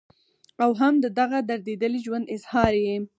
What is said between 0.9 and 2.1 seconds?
د دغه درديدلي